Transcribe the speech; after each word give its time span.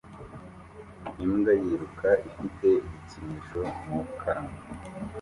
Imbwa 1.23 1.51
yiruka 1.63 2.09
ifite 2.29 2.67
igikinisho 2.87 3.61
mu 3.87 4.01
kanwa 4.19 4.55